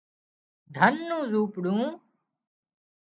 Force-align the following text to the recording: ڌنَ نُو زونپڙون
ڌنَ 0.75 0.93
نُو 1.07 1.17
زونپڙون 1.31 1.89